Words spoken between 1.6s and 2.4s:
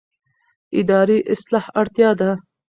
اړتیا ده